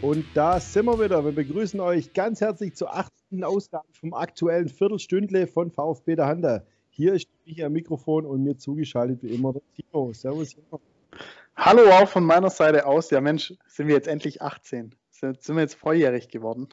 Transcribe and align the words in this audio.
Und 0.00 0.24
da 0.34 0.60
sind 0.60 0.86
wir 0.86 1.00
wieder. 1.00 1.24
Wir 1.24 1.32
begrüßen 1.32 1.80
euch 1.80 2.12
ganz 2.12 2.40
herzlich 2.40 2.76
zur 2.76 2.94
achten 2.96 3.42
Ausgabe 3.42 3.88
vom 3.92 4.14
aktuellen 4.14 4.68
Viertelstündle 4.68 5.48
von 5.48 5.72
VfB 5.72 6.14
der 6.14 6.26
Handa. 6.26 6.62
Hier 6.90 7.14
ist 7.14 7.26
ich 7.44 7.64
am 7.64 7.72
Mikrofon 7.72 8.24
und 8.24 8.44
mir 8.44 8.56
zugeschaltet 8.56 9.24
wie 9.24 9.34
immer 9.34 9.54
der 9.54 9.62
Timo. 9.74 10.12
Servus. 10.12 10.50
Timo. 10.50 10.80
Hallo 11.56 11.90
auch 11.90 12.08
von 12.08 12.22
meiner 12.22 12.50
Seite 12.50 12.86
aus. 12.86 13.10
Ja 13.10 13.20
Mensch, 13.20 13.52
sind 13.66 13.88
wir 13.88 13.94
jetzt 13.96 14.06
endlich 14.06 14.40
18. 14.40 14.94
Sind, 15.10 15.42
sind 15.42 15.56
wir 15.56 15.62
jetzt 15.62 15.74
volljährig 15.74 16.28
geworden? 16.28 16.68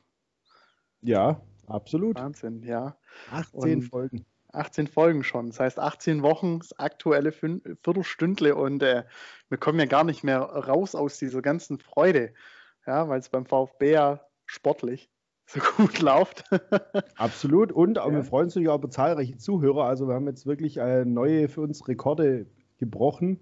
Ja, 1.02 1.42
absolut. 1.66 2.20
Wahnsinn, 2.20 2.62
ja. 2.62 2.96
18 3.32 3.78
und 3.78 3.82
Folgen. 3.82 4.26
18 4.52 4.88
Folgen 4.88 5.24
schon. 5.24 5.48
Das 5.48 5.60
heißt 5.60 5.80
18 5.80 6.22
Wochen, 6.22 6.60
das 6.60 6.78
aktuelle 6.78 7.32
Viertelstündle 7.32 8.54
und 8.54 8.84
äh, 8.84 9.04
wir 9.50 9.58
kommen 9.58 9.80
ja 9.80 9.88
gar 9.88 10.04
nicht 10.04 10.24
mehr 10.24 10.42
raus 10.42 10.94
aus 10.94 11.18
dieser 11.18 11.42
ganzen 11.42 11.80
Freude. 11.80 12.32
Ja, 12.88 13.10
weil 13.10 13.20
es 13.20 13.30
beim 13.30 13.46
VfB 13.46 13.94
ja 13.94 14.22
sportlich 14.46 15.10
so 15.48 15.60
gut 15.78 16.00
läuft. 16.00 16.44
Absolut. 17.18 17.72
Und 17.72 17.98
ja. 17.98 18.12
wir 18.12 18.24
freuen 18.24 18.46
uns 18.46 18.56
natürlich 18.56 18.70
auch 18.70 18.80
über 18.80 18.90
zahlreiche 18.90 19.38
Zuhörer. 19.38 19.86
Also 19.86 20.08
wir 20.08 20.16
haben 20.16 20.28
jetzt 20.28 20.46
wirklich 20.46 20.78
äh, 20.78 21.06
neue 21.06 21.50
für 21.50 21.62
uns 21.62 21.88
Rekorde 21.88 22.48
gebrochen. 22.78 23.40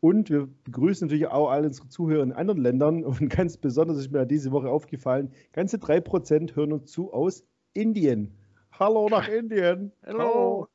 Und 0.00 0.28
wir 0.28 0.48
begrüßen 0.64 1.06
natürlich 1.06 1.28
auch 1.28 1.50
alle 1.50 1.68
unsere 1.68 1.88
Zuhörer 1.88 2.22
in 2.22 2.32
anderen 2.32 2.60
Ländern. 2.60 3.04
Und 3.04 3.28
ganz 3.30 3.56
besonders 3.56 3.98
ist 3.98 4.12
mir 4.12 4.26
diese 4.26 4.52
Woche 4.52 4.68
aufgefallen, 4.68 5.32
ganze 5.52 5.78
3% 5.78 6.54
hören 6.54 6.72
uns 6.72 6.90
zu 6.90 7.12
aus 7.12 7.44
Indien. 7.72 8.36
Hallo 8.78 9.08
nach 9.08 9.28
Indien. 9.28 9.92
Hallo. 10.04 10.66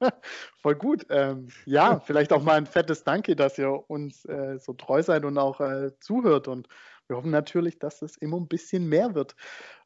Voll 0.61 0.75
gut. 0.75 1.05
Ähm, 1.09 1.49
ja, 1.65 1.99
vielleicht 1.99 2.31
auch 2.31 2.41
mal 2.41 2.55
ein 2.55 2.65
fettes 2.65 3.03
Danke, 3.03 3.35
dass 3.35 3.57
ihr 3.57 3.89
uns 3.89 4.23
äh, 4.23 4.57
so 4.57 4.71
treu 4.71 5.03
seid 5.03 5.25
und 5.25 5.37
auch 5.37 5.59
äh, 5.59 5.91
zuhört. 5.99 6.47
Und 6.47 6.69
wir 7.09 7.17
hoffen 7.17 7.31
natürlich, 7.31 7.79
dass 7.79 8.01
es 8.01 8.15
immer 8.17 8.37
ein 8.37 8.47
bisschen 8.47 8.87
mehr 8.87 9.15
wird. 9.15 9.35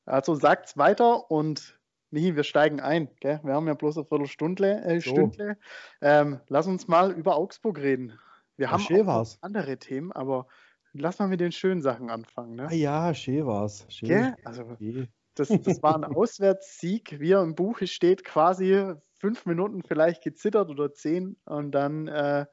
Also 0.05 0.35
sagt's 0.35 0.77
weiter 0.77 1.31
und 1.31 1.79
Michi, 2.11 2.35
wir 2.35 2.43
steigen 2.43 2.79
ein. 2.79 3.09
Gell? 3.21 3.39
Wir 3.43 3.53
haben 3.53 3.65
ja 3.65 3.73
bloß 3.73 3.97
eine 3.97 4.05
Viertelstunde. 4.05 4.83
Äh, 4.83 4.99
so. 4.99 5.31
Ähm, 6.01 6.41
lass 6.49 6.67
uns 6.67 6.87
mal 6.87 7.11
über 7.11 7.37
Augsburg 7.37 7.79
reden. 7.79 8.19
Wir 8.57 8.69
haben 8.69 8.85
auch 9.09 9.27
andere 9.41 9.77
Themen, 9.77 10.11
aber 10.11 10.47
lass 10.91 11.17
mal 11.17 11.27
mit 11.27 11.39
den 11.39 11.51
schönen 11.51 11.81
Sachen 11.81 12.11
anfangen. 12.11 12.55
Ne? 12.55 12.67
Ah 12.69 12.73
ja, 12.73 13.13
schön 13.15 13.47
war's. 13.47 13.87
Schön. 13.89 14.09
Gell? 14.09 14.35
Also. 14.43 14.77
Das, 15.35 15.47
das 15.47 15.81
war 15.81 15.95
ein 15.95 16.03
Auswärtssieg, 16.15 17.19
wie 17.19 17.31
er 17.31 17.41
im 17.41 17.55
Buch 17.55 17.79
steht, 17.85 18.23
quasi 18.23 18.93
fünf 19.19 19.45
Minuten 19.47 19.81
vielleicht 19.81 20.23
gezittert 20.23 20.69
oder 20.69 20.93
zehn 20.93 21.37
und 21.45 21.71
dann 21.71 22.07
äh, 22.07 22.45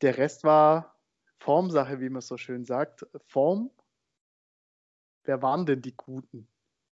der 0.00 0.18
Rest 0.18 0.42
war 0.42 0.97
Formsache, 1.38 2.00
wie 2.00 2.10
man 2.10 2.22
so 2.22 2.36
schön 2.36 2.64
sagt. 2.64 3.06
Form. 3.26 3.70
Wer 5.24 5.42
waren 5.42 5.66
denn 5.66 5.82
die 5.82 5.96
Guten? 5.96 6.48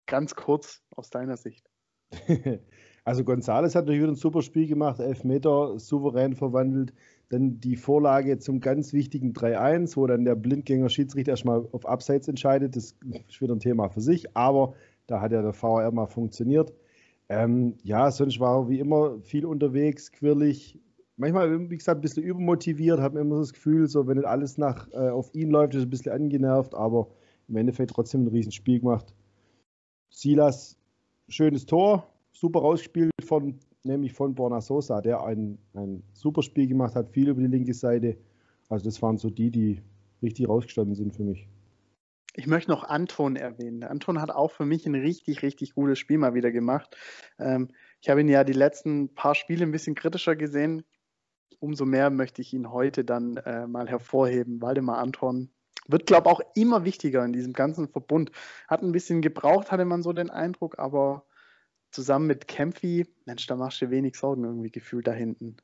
Ganz 0.06 0.34
kurz 0.34 0.82
aus 0.94 1.10
deiner 1.10 1.36
Sicht. 1.36 1.68
Also 3.06 3.22
Gonzales 3.22 3.76
hat 3.76 3.84
natürlich 3.84 4.02
wieder 4.02 4.12
ein 4.12 4.16
super 4.16 4.42
Spiel 4.42 4.66
gemacht, 4.66 4.98
elf 4.98 5.22
Meter 5.22 5.78
souverän 5.78 6.34
verwandelt. 6.34 6.92
Dann 7.28 7.60
die 7.60 7.76
Vorlage 7.76 8.40
zum 8.40 8.58
ganz 8.58 8.92
wichtigen 8.92 9.32
3-1, 9.32 9.96
wo 9.96 10.08
dann 10.08 10.24
der 10.24 10.34
Blindgänger 10.34 10.88
Schiedsrichter 10.88 11.30
erstmal 11.30 11.68
auf 11.70 11.86
Abseits 11.86 12.26
entscheidet. 12.26 12.74
Das 12.74 12.96
ist 13.28 13.40
wieder 13.40 13.54
ein 13.54 13.60
Thema 13.60 13.90
für 13.90 14.00
sich, 14.00 14.36
aber 14.36 14.74
da 15.06 15.20
hat 15.20 15.30
ja 15.30 15.40
der 15.40 15.52
VR 15.52 15.92
mal 15.92 16.08
funktioniert. 16.08 16.72
Ähm, 17.28 17.76
ja, 17.84 18.10
sonst 18.10 18.40
war 18.40 18.62
er 18.62 18.68
wie 18.68 18.80
immer 18.80 19.20
viel 19.20 19.46
unterwegs, 19.46 20.10
quirlig. 20.10 20.80
Manchmal, 21.16 21.70
wie 21.70 21.76
gesagt, 21.76 21.98
ein 21.98 22.02
bisschen 22.02 22.22
übermotiviert, 22.22 22.98
man 22.98 23.16
immer 23.16 23.38
das 23.38 23.52
Gefühl, 23.52 23.86
so 23.86 24.06
wenn 24.06 24.18
nicht 24.18 24.26
alles 24.26 24.58
nach, 24.58 24.88
äh, 24.92 25.08
auf 25.08 25.34
ihn 25.34 25.50
läuft, 25.50 25.74
ist 25.74 25.82
ein 25.82 25.90
bisschen 25.90 26.12
angenervt, 26.12 26.74
aber 26.74 27.08
im 27.48 27.56
Endeffekt 27.56 27.92
trotzdem 27.92 28.24
ein 28.24 28.28
Riesenspiel 28.28 28.80
gemacht. 28.80 29.14
Silas, 30.10 30.76
schönes 31.28 31.64
Tor, 31.64 32.06
super 32.32 32.60
rausgespielt 32.60 33.10
von 33.24 33.58
nämlich 33.86 34.12
von 34.12 34.34
Borna 34.34 34.60
Sosa, 34.60 35.00
der 35.00 35.24
ein, 35.24 35.58
ein 35.74 36.02
super 36.12 36.42
Spiel 36.42 36.66
gemacht 36.66 36.94
hat, 36.94 37.08
viel 37.10 37.28
über 37.28 37.40
die 37.40 37.46
linke 37.46 37.72
Seite. 37.72 38.16
Also 38.68 38.84
das 38.84 39.00
waren 39.00 39.16
so 39.16 39.30
die, 39.30 39.50
die 39.50 39.80
richtig 40.22 40.48
rausgestanden 40.48 40.94
sind 40.94 41.14
für 41.14 41.22
mich. 41.22 41.48
Ich 42.34 42.46
möchte 42.46 42.70
noch 42.70 42.84
Anton 42.84 43.36
erwähnen. 43.36 43.82
Anton 43.82 44.20
hat 44.20 44.30
auch 44.30 44.50
für 44.50 44.66
mich 44.66 44.84
ein 44.86 44.94
richtig, 44.94 45.42
richtig 45.42 45.74
gutes 45.74 45.98
Spiel 45.98 46.18
mal 46.18 46.34
wieder 46.34 46.50
gemacht. 46.52 46.94
Ähm, 47.38 47.68
ich 48.02 48.10
habe 48.10 48.20
ihn 48.20 48.28
ja 48.28 48.44
die 48.44 48.52
letzten 48.52 49.14
paar 49.14 49.34
Spiele 49.34 49.64
ein 49.64 49.72
bisschen 49.72 49.94
kritischer 49.94 50.36
gesehen. 50.36 50.84
Umso 51.58 51.84
mehr 51.84 52.10
möchte 52.10 52.42
ich 52.42 52.52
ihn 52.52 52.70
heute 52.70 53.04
dann 53.04 53.36
äh, 53.38 53.66
mal 53.66 53.88
hervorheben. 53.88 54.60
Waldemar 54.60 54.98
Anton 54.98 55.50
wird, 55.88 56.06
glaube 56.06 56.28
ich, 56.28 56.34
auch 56.34 56.40
immer 56.54 56.84
wichtiger 56.84 57.24
in 57.24 57.32
diesem 57.32 57.52
ganzen 57.52 57.88
Verbund. 57.88 58.30
Hat 58.68 58.82
ein 58.82 58.92
bisschen 58.92 59.22
gebraucht, 59.22 59.70
hatte 59.70 59.84
man 59.84 60.02
so 60.02 60.12
den 60.12 60.30
Eindruck, 60.30 60.78
aber 60.78 61.24
zusammen 61.90 62.26
mit 62.26 62.48
Kempfi, 62.48 63.06
Mensch, 63.24 63.46
da 63.46 63.56
machst 63.56 63.80
du 63.80 63.90
wenig 63.90 64.16
Sorgen 64.16 64.44
irgendwie 64.44 64.70
gefühlt 64.70 65.06
da 65.06 65.12
hinten. 65.12 65.56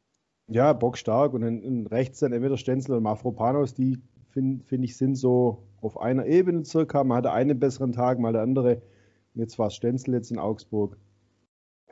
Ja, 0.48 0.72
bockstark 0.72 1.34
und 1.34 1.42
in, 1.42 1.62
in 1.62 1.86
rechts 1.86 2.20
dann 2.20 2.32
entweder 2.32 2.56
Stenzel 2.56 2.96
und 2.96 3.02
Mafropanos, 3.02 3.74
die 3.74 4.02
finde 4.30 4.64
find 4.64 4.84
ich 4.84 4.96
sind 4.96 5.14
so 5.14 5.66
auf 5.80 6.00
einer 6.00 6.26
Ebene 6.26 6.64
circa. 6.64 7.04
Man 7.04 7.18
hatte 7.18 7.32
einen 7.32 7.58
besseren 7.58 7.92
Tag, 7.92 8.18
mal 8.18 8.32
der 8.32 8.42
andere. 8.42 8.82
Jetzt 9.34 9.58
war 9.58 9.68
es 9.68 9.74
Stenzel 9.74 10.14
jetzt 10.14 10.30
in 10.30 10.38
Augsburg. 10.38 10.96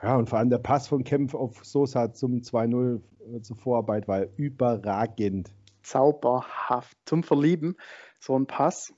Ja, 0.03 0.17
und 0.17 0.29
vor 0.29 0.39
allem 0.39 0.51
der 0.51 0.59
Pass 0.59 0.89
von 0.89 1.05
Kempf 1.05 1.35
auf 1.35 1.65
Sosa 1.65 2.13
zum 2.13 2.41
2-0 2.41 3.01
äh, 3.35 3.43
zur 3.43 3.57
Vorarbeit 3.57 4.09
war 4.09 4.27
überragend. 4.37 5.51
Zauberhaft. 5.83 6.97
Zum 7.05 7.23
Verlieben, 7.23 7.77
so 8.19 8.39
ein 8.39 8.47
Pass. 8.47 8.95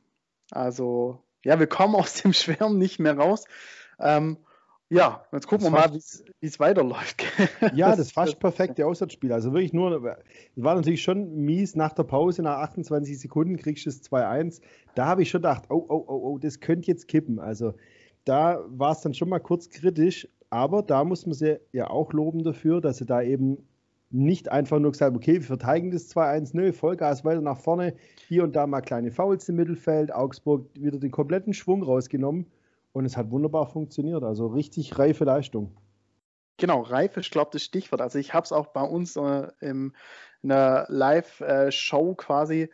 Also, 0.50 1.22
ja, 1.44 1.58
wir 1.58 1.66
kommen 1.66 1.94
aus 1.96 2.22
dem 2.22 2.32
Schwärmen 2.32 2.78
nicht 2.78 2.98
mehr 2.98 3.16
raus. 3.16 3.44
Ähm, 3.98 4.38
ja, 4.92 5.24
jetzt 5.32 5.46
gucken 5.46 5.72
das 5.72 5.72
wir 5.72 5.88
mal, 5.88 6.00
wie 6.40 6.46
es 6.46 6.60
weiterläuft. 6.60 7.24
ja, 7.74 7.96
das 7.96 8.12
fast 8.12 8.38
perfekte 8.38 8.86
Auswärtsspiel. 8.86 9.32
Also 9.32 9.54
wirklich 9.54 9.72
nur, 9.72 10.04
es 10.54 10.62
war 10.62 10.74
natürlich 10.74 11.02
schon 11.02 11.34
mies 11.34 11.74
nach 11.74 11.94
der 11.94 12.02
Pause, 12.02 12.42
nach 12.42 12.58
28 12.58 13.18
Sekunden 13.18 13.56
kriegst 13.56 13.86
du 13.86 13.90
es 13.90 14.02
2-1. 14.02 14.60
Da 14.94 15.06
habe 15.06 15.22
ich 15.22 15.30
schon 15.30 15.40
gedacht, 15.40 15.64
oh, 15.70 15.82
oh, 15.88 16.04
oh, 16.06 16.32
oh, 16.32 16.38
das 16.38 16.60
könnte 16.60 16.88
jetzt 16.88 17.08
kippen. 17.08 17.40
Also 17.40 17.72
da 18.26 18.62
war 18.68 18.92
es 18.92 19.00
dann 19.00 19.14
schon 19.14 19.30
mal 19.30 19.40
kurz 19.40 19.70
kritisch, 19.70 20.28
aber 20.52 20.82
da 20.82 21.02
muss 21.02 21.24
man 21.24 21.34
sie 21.34 21.58
ja 21.72 21.88
auch 21.88 22.12
loben 22.12 22.44
dafür, 22.44 22.82
dass 22.82 22.98
sie 22.98 23.06
da 23.06 23.22
eben 23.22 23.66
nicht 24.10 24.52
einfach 24.52 24.78
nur 24.78 24.92
gesagt, 24.92 25.16
okay, 25.16 25.34
wir 25.34 25.42
verteidigen 25.42 25.90
das 25.90 26.14
2-1, 26.14 26.50
nö, 26.52 26.74
Vollgas 26.74 27.24
weiter 27.24 27.40
nach 27.40 27.56
vorne, 27.56 27.94
hier 28.28 28.44
und 28.44 28.54
da 28.54 28.66
mal 28.66 28.82
kleine 28.82 29.10
Fouls 29.10 29.48
im 29.48 29.56
Mittelfeld, 29.56 30.12
Augsburg 30.12 30.68
wieder 30.74 30.98
den 30.98 31.10
kompletten 31.10 31.54
Schwung 31.54 31.82
rausgenommen 31.82 32.46
und 32.92 33.06
es 33.06 33.16
hat 33.16 33.30
wunderbar 33.30 33.66
funktioniert. 33.66 34.22
Also 34.22 34.48
richtig 34.48 34.98
reife 34.98 35.24
Leistung. 35.24 35.74
Genau, 36.58 36.82
reif 36.82 37.16
ist, 37.16 37.30
glaube 37.30 37.48
ich, 37.48 37.52
das 37.52 37.62
Stichwort. 37.62 38.02
Also 38.02 38.18
ich 38.18 38.34
habe 38.34 38.44
es 38.44 38.52
auch 38.52 38.66
bei 38.66 38.82
uns 38.82 39.16
äh, 39.16 39.48
in 39.60 39.94
einer 40.42 40.84
Live-Show 40.90 42.14
quasi 42.16 42.68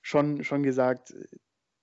schon, 0.00 0.44
schon 0.44 0.62
gesagt. 0.62 1.12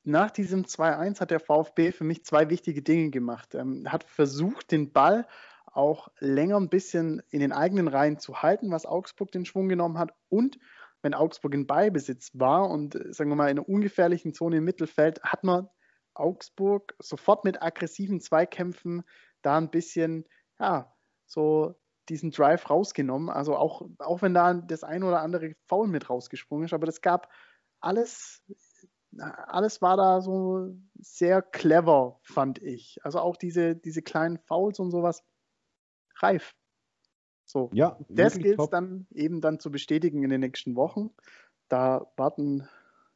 Nach 0.07 0.31
diesem 0.31 0.63
2-1 0.63 1.19
hat 1.19 1.31
der 1.31 1.41
VfB 1.41 1.91
für 1.91 2.06
mich 2.06 2.23
zwei 2.23 2.50
wichtige 2.50 2.81
Dinge 2.81 3.09
gemacht. 3.09 3.53
Er 3.53 3.63
ähm, 3.63 3.91
hat 3.91 4.06
versucht, 4.06 4.72
den 4.72 4.94
Ball 4.94 5.28
auch 5.66 6.07
länger 6.19 6.56
ein 6.56 6.69
bisschen 6.69 7.22
in 7.29 7.41
den 7.41 7.51
eigenen 7.51 7.90
Reihen 7.90 8.18
zu 8.18 8.41
halten, 8.41 8.72
was 8.72 8.85
Augsburg 8.85 9.34
den 9.34 9.44
Schwung 9.44 9.68
genommen 9.68 9.97
hat. 9.97 10.13
Und 10.29 10.59
wenn 11.01 11.13
Augsburg 11.13 11.53
in 11.53 11.68
Beibesitz 11.68 12.31
war 12.35 12.69
und, 12.69 12.97
sagen 13.13 13.29
wir 13.29 13.35
mal, 13.35 13.50
in 13.50 13.59
einer 13.59 13.68
ungefährlichen 13.68 14.34
Zone 14.34 14.59
im 14.59 14.63
Mittelfeld, 14.63 15.22
hat 15.23 15.44
man 15.44 15.68
Augsburg 16.13 16.95
sofort 17.00 17.44
mit 17.44 17.62
aggressiven 17.62 18.22
Zweikämpfen 18.22 19.03
da 19.41 19.57
ein 19.57 19.69
bisschen, 19.69 20.24
ja, 20.57 20.95
so 21.25 21.75
diesen 22.07 22.31
Drive 22.31 22.69
rausgenommen. 22.69 23.29
Also 23.29 23.57
auch, 23.57 23.81
auch 24.00 24.22
wenn 24.22 24.34
da 24.34 24.53
das 24.53 24.85
ein 24.85 25.03
oder 25.03 25.19
andere 25.19 25.53
Foul 25.68 25.89
mit 25.89 26.09
rausgesprungen 26.09 26.63
ist, 26.63 26.74
aber 26.74 26.86
das 26.86 27.01
gab 27.01 27.30
alles, 27.81 28.42
alles 29.19 29.81
war 29.81 29.98
da 29.98 30.22
so 30.22 30.75
sehr 31.00 31.42
clever, 31.42 32.19
fand 32.24 32.62
ich. 32.62 33.00
Also 33.04 33.19
auch 33.19 33.38
diese, 33.38 33.75
diese 33.75 34.02
kleinen 34.02 34.38
Fouls 34.38 34.80
und 34.80 34.92
sowas, 34.92 35.24
reif. 36.18 36.56
So, 37.46 37.69
ja, 37.74 37.98
das 38.10 38.38
gilt 38.38 38.60
es 38.60 38.69
dann 38.69 39.08
eben 39.12 39.40
dann 39.40 39.60
zu 39.60 39.72
bestätigen 39.72 40.24
in 40.24 40.30
den 40.30 40.42
nächsten 40.42 40.75
Wochen. 40.75 41.12
Da 41.69 42.12
warten 42.18 42.68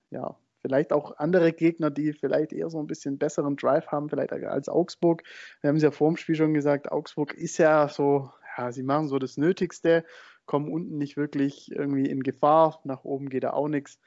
ja 0.09 0.37
Vielleicht 0.61 0.93
auch 0.93 1.17
andere 1.17 1.53
Gegner, 1.53 1.89
die 1.89 2.13
vielleicht 2.13 2.53
eher 2.53 2.69
so 2.69 2.79
ein 2.79 2.87
bisschen 2.87 3.17
besseren 3.17 3.55
Drive 3.55 3.87
haben, 3.87 4.09
vielleicht 4.09 4.31
als 4.31 4.69
Augsburg. 4.69 5.23
Wir 5.61 5.69
haben 5.69 5.77
es 5.77 5.83
ja 5.83 5.89
vor 5.89 6.09
dem 6.09 6.17
Spiel 6.17 6.35
schon 6.35 6.53
gesagt, 6.53 6.91
Augsburg 6.91 7.33
ist 7.33 7.57
ja 7.57 7.87
so, 7.89 8.31
ja, 8.57 8.71
sie 8.71 8.83
machen 8.83 9.07
so 9.07 9.17
das 9.17 9.37
Nötigste, 9.37 10.05
kommen 10.45 10.71
unten 10.71 10.97
nicht 10.97 11.17
wirklich 11.17 11.71
irgendwie 11.71 12.07
in 12.07 12.21
Gefahr, 12.21 12.79
nach 12.83 13.03
oben 13.03 13.29
geht 13.29 13.43
da 13.43 13.53
auch 13.53 13.69
nichts. 13.69 13.99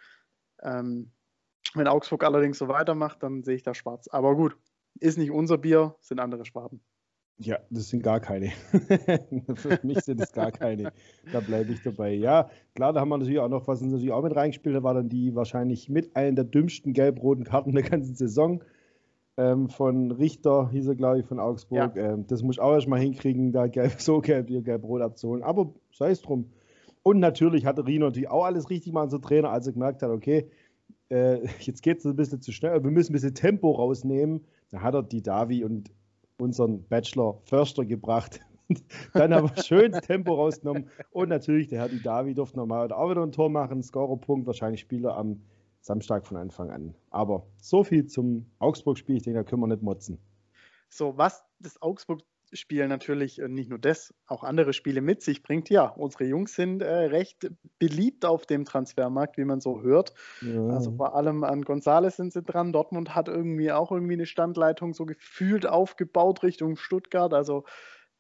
Ähm, 0.63 1.11
wenn 1.75 1.89
Augsburg 1.89 2.25
allerdings 2.25 2.59
so 2.59 2.69
weitermacht, 2.69 3.23
dann 3.23 3.43
sehe 3.43 3.57
ich 3.57 3.63
da 3.63 3.75
schwarz. 3.75 4.09
Aber 4.09 4.37
gut, 4.37 4.57
ist 5.01 5.19
nicht 5.19 5.31
unser 5.31 5.59
Bier, 5.59 5.97
sind 6.01 6.21
andere 6.21 6.45
Schwaben. 6.45 6.81
Ja, 7.39 7.59
das 7.69 7.89
sind 7.89 8.05
gar 8.05 8.21
keine. 8.21 8.51
Für 9.55 9.81
mich 9.83 10.01
sind 10.01 10.21
es 10.21 10.33
gar 10.33 10.53
keine. 10.53 10.93
Da 11.33 11.41
bleibe 11.41 11.73
ich 11.73 11.83
dabei. 11.83 12.13
Ja, 12.13 12.49
klar, 12.77 12.93
da 12.93 13.01
haben 13.01 13.09
wir 13.09 13.19
natürlich 13.19 13.41
auch 13.41 13.49
noch, 13.49 13.67
was 13.67 13.83
uns 13.83 13.91
natürlich 13.93 14.13
auch 14.13 14.23
mit 14.23 14.37
reingespielt 14.37 14.77
hat, 14.77 14.85
war 14.85 14.95
dann 14.95 15.09
die 15.09 15.35
wahrscheinlich 15.35 15.89
mit 15.89 16.15
einer 16.15 16.33
der 16.33 16.45
dümmsten 16.45 16.93
gelb-roten 16.93 17.45
Karten 17.45 17.73
der 17.73 17.83
ganzen 17.83 18.15
Saison. 18.15 18.63
ähm, 19.37 19.69
von 19.69 20.13
Richter, 20.13 20.71
hieß 20.71 20.87
er, 20.87 20.95
glaube 20.95 21.21
ich, 21.21 21.27
von 21.27 21.41
Augsburg. 21.41 21.97
Ja. 21.97 22.13
Ähm, 22.13 22.27
das 22.29 22.43
muss 22.45 22.57
ich 22.57 22.63
auch 22.63 22.73
erstmal 22.73 23.01
hinkriegen, 23.01 23.51
da 23.51 23.67
gelb, 23.67 23.95
so 24.01 24.21
gelb, 24.21 24.47
gelb-rot 24.47 25.03
abzuholen. 25.03 25.43
Aber 25.43 25.75
sei 25.93 26.11
es 26.11 26.23
drum. 26.23 26.53
Und 27.03 27.19
natürlich 27.19 27.67
hatte 27.67 27.87
Rino 27.87 28.07
natürlich 28.07 28.31
auch 28.31 28.45
alles 28.45 28.71
richtig 28.71 28.93
machen, 28.93 29.11
so 29.11 29.19
Trainer, 29.19 29.51
als 29.51 29.67
er 29.67 29.73
gemerkt 29.73 30.03
hat, 30.03 30.11
okay, 30.11 30.49
äh, 31.11 31.47
jetzt 31.61 31.83
geht 31.83 31.99
es 31.99 32.05
ein 32.05 32.17
bisschen 32.17 32.41
zu 32.41 32.53
schnell, 32.53 32.83
wir 32.83 32.91
müssen 32.91 33.13
ein 33.13 33.15
bisschen 33.15 33.35
Tempo 33.35 33.73
rausnehmen. 33.73 34.45
Da 34.71 34.81
hat 34.81 34.95
er 34.95 35.03
die 35.03 35.23
Davi 35.23 35.65
und 35.65 35.91
unseren 36.39 36.85
Bachelor 36.89 37.41
Förster 37.45 37.85
gebracht. 37.85 38.41
Dann 39.13 39.35
haben 39.35 39.51
wir 39.55 39.63
schön 39.63 39.93
Tempo 40.03 40.35
rausgenommen. 40.35 40.89
Und 41.11 41.29
natürlich, 41.29 41.69
der 41.69 41.81
Herr 41.81 41.89
die 41.89 42.03
Davi 42.03 42.35
durfte 42.35 42.57
nochmal 42.57 42.91
auch 42.93 43.11
wieder 43.11 43.23
ein 43.23 43.33
Tor 43.33 43.51
machen, 43.51 43.83
Scorerpunkt, 43.83 44.47
wahrscheinlich 44.47 44.81
Spieler 44.81 45.17
am 45.17 45.43
Samstag 45.81 46.27
von 46.27 46.39
Anfang 46.39 46.71
an. 46.71 46.95
Aber 47.11 47.47
so 47.59 47.85
viel 47.85 48.07
zum 48.07 48.47
Augsburg-Spiel, 48.59 49.17
ich 49.17 49.23
denke, 49.23 49.41
da 49.41 49.45
können 49.45 49.61
wir 49.61 49.67
nicht 49.67 49.83
motzen. 49.83 50.19
So, 50.89 51.17
was 51.17 51.45
das 51.61 51.81
Augsburg-Spiel 52.55 52.89
natürlich 52.89 53.41
äh, 53.41 53.49
nicht 53.49 53.69
nur 53.69 53.79
das, 53.79 54.15
auch 54.27 54.45
andere 54.45 54.73
Spiele 54.73 55.01
mit 55.01 55.23
sich 55.23 55.43
bringt, 55.43 55.69
ja, 55.71 55.87
unsere 55.87 56.25
Jungs 56.25 56.55
sind 56.55 56.83
äh, 56.83 57.07
recht 57.07 57.51
beliebt 57.79 58.25
auf 58.25 58.47
dem 58.47 58.65
Transfermarkt, 58.65 59.37
wie 59.37 59.45
man 59.45 59.61
so 59.61 59.83
hört. 59.83 60.15
Ja. 60.41 60.69
Also 60.69 60.93
vor 60.93 61.15
allem 61.15 61.45
an 61.45 61.63
Gonzales 61.63 62.17
sind 62.17 62.33
sie 62.33 62.43
dran. 62.43 62.73
Dortmund 62.73 63.15
hat 63.15 63.29
irgendwie 63.29 63.73
auch 63.73 63.91
irgendwie 63.91 64.15
eine 64.15 64.27
Standleitung 64.27 64.95
so 64.95 65.05
gefühlt 65.05 65.67
aufgebaut 65.67 66.43
Richtung 66.43 66.77
Stuttgart. 66.77 67.35
Also 67.35 67.65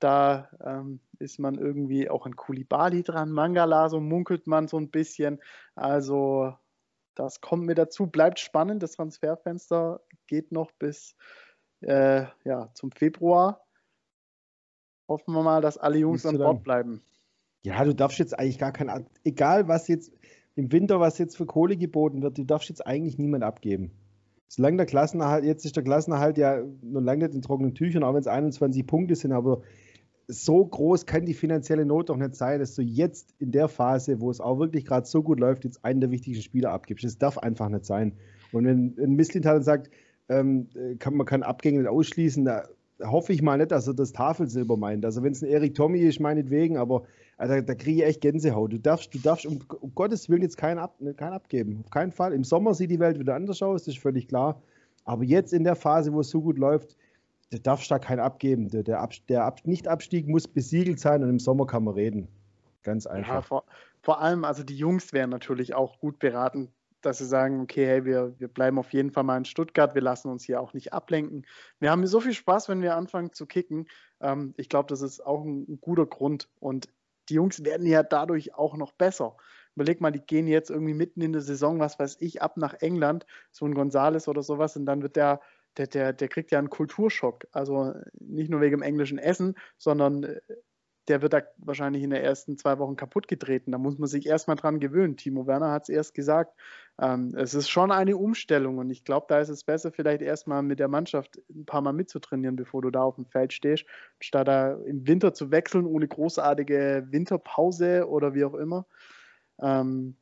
da 0.00 0.50
ähm, 0.64 1.00
ist 1.18 1.38
man 1.38 1.54
irgendwie 1.54 2.10
auch 2.10 2.26
an 2.26 2.36
Kulibali 2.36 3.02
dran, 3.02 3.30
Mangala, 3.30 3.88
so 3.88 4.00
munkelt 4.00 4.46
man 4.46 4.66
so 4.68 4.78
ein 4.78 4.90
bisschen. 4.90 5.40
Also 5.76 6.54
das 7.14 7.40
kommt 7.40 7.64
mir 7.64 7.76
dazu. 7.76 8.08
Bleibt 8.08 8.40
spannend. 8.40 8.82
Das 8.82 8.92
Transferfenster 8.92 10.00
geht 10.26 10.50
noch 10.50 10.72
bis 10.72 11.14
äh, 11.80 12.24
ja, 12.44 12.70
zum 12.74 12.90
Februar. 12.90 13.63
Hoffen 15.08 15.34
wir 15.34 15.42
mal, 15.42 15.60
dass 15.60 15.76
alle 15.76 15.98
Jungs 15.98 16.24
an 16.24 16.38
Bord 16.38 16.62
bleiben. 16.62 17.00
Ja, 17.62 17.84
du 17.84 17.94
darfst 17.94 18.18
jetzt 18.18 18.38
eigentlich 18.38 18.58
gar 18.58 18.72
kein, 18.72 19.06
egal 19.24 19.68
was 19.68 19.88
jetzt 19.88 20.12
im 20.54 20.70
Winter, 20.70 21.00
was 21.00 21.18
jetzt 21.18 21.36
für 21.36 21.46
Kohle 21.46 21.76
geboten 21.76 22.22
wird, 22.22 22.38
du 22.38 22.44
darfst 22.44 22.68
jetzt 22.68 22.86
eigentlich 22.86 23.18
niemand 23.18 23.42
abgeben. 23.42 23.90
Solange 24.48 24.76
der 24.76 24.86
Klassenerhalt, 24.86 25.44
jetzt 25.44 25.64
ist 25.64 25.76
der 25.76 25.82
Klassenerhalt 25.82 26.38
ja 26.38 26.62
noch 26.82 27.00
lange 27.00 27.24
nicht 27.24 27.34
in 27.34 27.42
trockenen 27.42 27.74
Tüchern, 27.74 28.04
auch 28.04 28.12
wenn 28.12 28.20
es 28.20 28.26
21 28.26 28.86
Punkte 28.86 29.16
sind, 29.16 29.32
aber 29.32 29.62
so 30.28 30.64
groß 30.64 31.06
kann 31.06 31.26
die 31.26 31.34
finanzielle 31.34 31.84
Not 31.84 32.08
doch 32.08 32.16
nicht 32.16 32.34
sein, 32.34 32.60
dass 32.60 32.74
du 32.74 32.82
jetzt 32.82 33.34
in 33.38 33.50
der 33.50 33.68
Phase, 33.68 34.20
wo 34.20 34.30
es 34.30 34.40
auch 34.40 34.58
wirklich 34.58 34.86
gerade 34.86 35.06
so 35.06 35.22
gut 35.22 35.40
läuft, 35.40 35.64
jetzt 35.64 35.84
einen 35.84 36.00
der 36.00 36.10
wichtigen 36.10 36.40
Spieler 36.40 36.70
abgibst. 36.70 37.04
Das 37.04 37.18
darf 37.18 37.38
einfach 37.38 37.68
nicht 37.68 37.84
sein. 37.84 38.16
Und 38.52 38.64
wenn 38.64 38.96
ein 38.98 39.16
Misslintal 39.16 39.62
sagt, 39.62 39.90
ähm, 40.28 40.68
kann, 40.98 41.16
man 41.16 41.26
kann 41.26 41.42
Abgänge 41.42 41.80
nicht 41.80 41.88
ausschließen, 41.88 42.44
da 42.44 42.68
hoffe 43.04 43.32
ich 43.32 43.42
mal 43.42 43.58
nicht, 43.58 43.70
dass 43.70 43.86
er 43.86 43.94
das 43.94 44.12
Tafelsilber 44.12 44.76
meint. 44.76 45.04
Also 45.04 45.22
wenn 45.22 45.32
es 45.32 45.42
ein 45.42 45.48
Erik 45.48 45.74
Tommy 45.74 46.00
ist, 46.00 46.20
meinetwegen, 46.20 46.76
aber 46.76 47.04
also, 47.36 47.60
da 47.60 47.74
kriege 47.74 48.02
ich 48.02 48.08
echt 48.08 48.20
Gänsehaut. 48.20 48.72
Du 48.72 48.78
darfst, 48.78 49.12
du 49.12 49.18
darfst 49.18 49.46
um, 49.46 49.58
um 49.80 49.94
Gottes 49.94 50.28
Willen 50.28 50.42
jetzt 50.42 50.56
keinen, 50.56 50.78
ab, 50.78 50.96
keinen 51.16 51.32
abgeben. 51.32 51.80
Auf 51.84 51.90
keinen 51.90 52.12
Fall. 52.12 52.32
Im 52.32 52.44
Sommer 52.44 52.74
sieht 52.74 52.90
die 52.90 53.00
Welt 53.00 53.18
wieder 53.18 53.34
anders 53.34 53.60
aus, 53.62 53.84
das 53.84 53.94
ist 53.94 54.02
völlig 54.02 54.28
klar. 54.28 54.62
Aber 55.04 55.24
jetzt 55.24 55.52
in 55.52 55.64
der 55.64 55.74
Phase, 55.74 56.12
wo 56.12 56.20
es 56.20 56.30
so 56.30 56.40
gut 56.40 56.58
läuft, 56.58 56.96
du 57.50 57.58
darfst 57.58 57.90
da 57.90 57.98
keinen 57.98 58.20
abgeben. 58.20 58.68
Der, 58.68 58.82
der, 58.82 59.00
Ab, 59.00 59.12
der 59.28 59.44
Ab, 59.44 59.60
Nicht-Abstieg 59.64 60.28
muss 60.28 60.46
besiegelt 60.46 61.00
sein 61.00 61.22
und 61.22 61.28
im 61.28 61.38
Sommer 61.38 61.66
kann 61.66 61.84
man 61.84 61.94
reden. 61.94 62.28
Ganz 62.82 63.06
einfach. 63.06 63.34
Ja, 63.34 63.42
vor, 63.42 63.64
vor 64.02 64.20
allem, 64.20 64.44
also 64.44 64.62
die 64.62 64.76
Jungs 64.76 65.12
wären 65.12 65.30
natürlich 65.30 65.74
auch 65.74 65.98
gut 65.98 66.18
beraten, 66.18 66.68
dass 67.04 67.18
sie 67.18 67.26
sagen, 67.26 67.60
okay, 67.60 67.86
hey, 67.86 68.04
wir, 68.04 68.34
wir 68.38 68.48
bleiben 68.48 68.78
auf 68.78 68.92
jeden 68.92 69.10
Fall 69.10 69.24
mal 69.24 69.36
in 69.36 69.44
Stuttgart, 69.44 69.94
wir 69.94 70.02
lassen 70.02 70.30
uns 70.30 70.44
hier 70.44 70.60
auch 70.60 70.74
nicht 70.74 70.92
ablenken. 70.92 71.46
Wir 71.80 71.90
haben 71.90 72.06
so 72.06 72.20
viel 72.20 72.32
Spaß, 72.32 72.68
wenn 72.68 72.82
wir 72.82 72.96
anfangen 72.96 73.32
zu 73.32 73.46
kicken. 73.46 73.88
Ähm, 74.20 74.54
ich 74.56 74.68
glaube, 74.68 74.88
das 74.88 75.02
ist 75.02 75.24
auch 75.24 75.44
ein, 75.44 75.66
ein, 75.68 75.78
guter 75.80 76.06
Grund. 76.06 76.48
Und 76.60 76.88
die 77.28 77.34
Jungs 77.34 77.64
werden 77.64 77.86
ja 77.86 78.02
dadurch 78.02 78.54
auch 78.54 78.76
noch 78.76 78.92
besser. 78.92 79.36
Überleg 79.76 80.00
mal, 80.00 80.12
die 80.12 80.20
gehen 80.20 80.46
jetzt 80.46 80.70
irgendwie 80.70 80.94
mitten 80.94 81.20
in 81.20 81.32
der 81.32 81.42
Saison, 81.42 81.80
was 81.80 81.98
weiß 81.98 82.18
ich, 82.20 82.42
ab 82.42 82.56
nach 82.56 82.74
England, 82.74 83.26
so 83.50 83.64
ein 83.66 83.74
Gonzales 83.74 84.28
oder 84.28 84.42
sowas, 84.42 84.76
und 84.76 84.86
dann 84.86 85.02
wird 85.02 85.16
der 85.16 85.40
der, 85.76 85.86
der, 85.86 86.12
der 86.12 86.28
kriegt 86.28 86.50
ja 86.50 86.58
einen 86.58 86.70
Kulturschock. 86.70 87.46
Also 87.52 87.94
nicht 88.18 88.50
nur 88.50 88.60
wegen 88.60 88.76
dem 88.76 88.82
englischen 88.82 89.18
Essen, 89.18 89.54
sondern 89.78 90.24
äh, 90.24 90.40
der 91.08 91.22
wird 91.22 91.32
da 91.32 91.42
wahrscheinlich 91.58 92.02
in 92.02 92.10
den 92.10 92.22
ersten 92.22 92.56
zwei 92.56 92.78
Wochen 92.78 92.96
kaputt 92.96 93.28
getreten. 93.28 93.72
Da 93.72 93.78
muss 93.78 93.98
man 93.98 94.08
sich 94.08 94.26
erstmal 94.26 94.56
dran 94.56 94.80
gewöhnen. 94.80 95.16
Timo 95.16 95.46
Werner 95.46 95.70
hat 95.70 95.84
es 95.84 95.88
erst 95.88 96.14
gesagt. 96.14 96.54
Ähm, 97.00 97.34
es 97.36 97.54
ist 97.54 97.68
schon 97.68 97.90
eine 97.90 98.16
Umstellung 98.16 98.78
und 98.78 98.90
ich 98.90 99.04
glaube, 99.04 99.26
da 99.28 99.40
ist 99.40 99.48
es 99.48 99.64
besser, 99.64 99.92
vielleicht 99.92 100.22
erstmal 100.22 100.62
mit 100.62 100.78
der 100.78 100.88
Mannschaft 100.88 101.40
ein 101.50 101.66
paar 101.66 101.82
Mal 101.82 101.92
mitzutrainieren, 101.92 102.56
bevor 102.56 102.82
du 102.82 102.90
da 102.90 103.02
auf 103.02 103.16
dem 103.16 103.26
Feld 103.26 103.52
stehst, 103.52 103.84
statt 104.20 104.48
da 104.48 104.74
im 104.74 105.06
Winter 105.06 105.34
zu 105.34 105.50
wechseln, 105.50 105.86
ohne 105.86 106.08
großartige 106.08 107.06
Winterpause 107.10 108.08
oder 108.08 108.34
wie 108.34 108.44
auch 108.44 108.54
immer. 108.54 108.86
Ähm, 109.60 110.16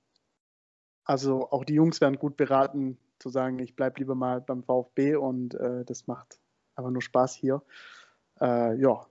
also 1.04 1.50
auch 1.50 1.64
die 1.64 1.74
Jungs 1.74 2.00
werden 2.00 2.18
gut 2.18 2.36
beraten, 2.36 2.98
zu 3.18 3.28
sagen, 3.28 3.58
ich 3.60 3.76
bleibe 3.76 4.00
lieber 4.00 4.14
mal 4.14 4.40
beim 4.40 4.64
VfB 4.64 5.16
und 5.16 5.54
äh, 5.54 5.84
das 5.84 6.06
macht 6.06 6.40
aber 6.74 6.90
nur 6.90 7.02
Spaß 7.02 7.34
hier. 7.34 7.62
Äh, 8.40 8.80
ja. 8.80 9.06